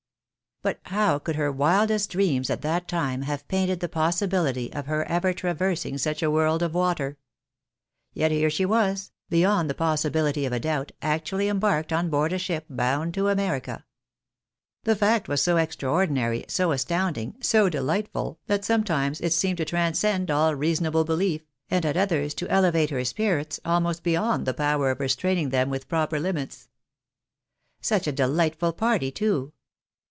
But 0.63 0.79
how 0.83 1.17
could 1.17 1.37
her 1.37 1.51
wildest 1.51 2.11
dreams 2.11 2.51
at 2.51 2.61
that 2.61 2.87
time 2.87 3.23
have 3.23 3.47
painted 3.47 3.79
the 3.79 3.89
possibiUty 3.89 4.71
of 4.75 4.85
her 4.85 5.03
ever 5.05 5.33
traversing 5.33 5.97
such 5.97 6.21
a 6.21 6.29
world 6.29 6.61
of 6.61 6.75
water? 6.75 7.17
Yet 8.13 8.29
here 8.29 8.51
she 8.51 8.63
was, 8.65 9.11
beyond 9.27 9.71
the 9.71 9.73
possibility 9.73 10.45
of 10.45 10.53
a 10.53 10.59
doubt, 10.59 10.91
actually 11.01 11.47
embarked 11.47 11.91
on 11.91 12.11
board 12.11 12.31
a 12.31 12.37
ship 12.37 12.65
bound 12.69 13.15
to 13.15 13.29
America! 13.29 13.85
The 14.83 14.95
fact 14.95 15.27
was 15.27 15.41
so 15.41 15.57
extraordinary, 15.57 16.45
so 16.47 16.71
astounding, 16.71 17.37
so 17.41 17.67
delightful, 17.67 18.39
that 18.45 18.63
sometimes 18.63 19.19
it 19.19 19.33
seemed 19.33 19.57
to 19.57 19.65
transcend 19.65 20.29
all 20.29 20.53
reasonable 20.53 21.05
beUef, 21.05 21.41
and 21.71 21.87
at 21.87 21.97
others 21.97 22.35
to 22.35 22.47
elevate 22.49 22.91
her 22.91 23.03
spirits 23.03 23.59
almost 23.65 24.03
beyond 24.03 24.45
the 24.45 24.53
power 24.53 24.91
of 24.91 24.99
restraining 24.99 25.49
them 25.49 25.71
within 25.71 25.87
proper 25.89 26.19
limits. 26.19 26.69
Such 27.81 28.05
a 28.07 28.13
dehghtful 28.13 28.77
party 28.77 29.09
too 29.09 29.53